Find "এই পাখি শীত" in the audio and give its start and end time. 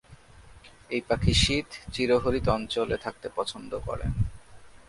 0.91-1.67